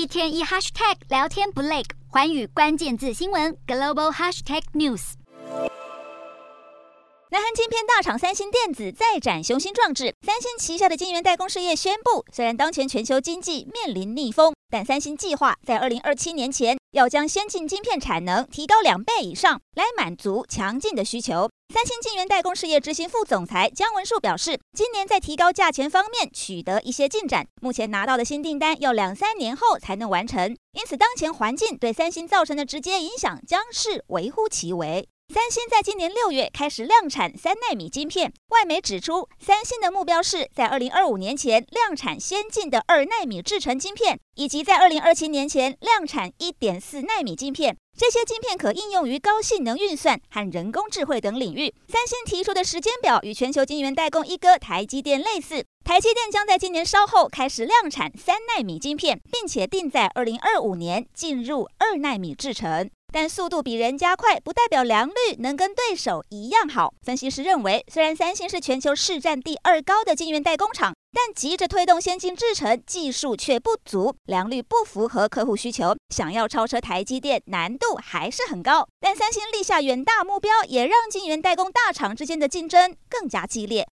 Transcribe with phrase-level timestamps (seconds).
[0.00, 5.12] 一天一 hashtag 聊天不累，环宇关键字新闻 global hashtag news。
[7.28, 21.48] 南韩晶片大厂三星电子再展雄心壮志，三星旗下的晶圆代工事业宣布，虽然当前全球经济面临逆风，但三星计划在二零二七年前要将先进晶片产能提高两倍以上，来满足强劲的需求。
[21.72, 35.08] 三星晶圆代工事业执行副总裁姜文树表示，今年在提高价钱方面取得一些进展，目前拿到的新订单要两三年后才能完成，因此当前环境对三星造成的直接影响将是微乎其微。
[35.32, 47.76] 三星在今年六月开始量产三纳米晶片，外媒指出，三星的目标是在二零二五年前量产先进的二纳米制程晶片，以及在二零二七年前量产一点四纳米晶片。
[47.96, 51.72] 这些晶片可应用于高性能运算和人工智慧等领域。
[51.86, 62.90] 三星提出的时间表与全球晶圆代工一哥台积电类似，台积电将在今年稍后开始量产三纳米晶片，并且定在二零二五年进入二纳米制程。
[63.12, 66.92] 但速度比人家快，不代表良率能跟对手一样好。
[67.02, 78.86] 分析师认为，虽然三星是全球市占第二高的晶圆代工厂，但急着推动先进制程，技术却不足，良率不符合客户需求，想要超车台积电难度还是很高。
[79.00, 83.86] 但三星立下远大目标，也让晶圆代工大厂之间的竞争更加激烈。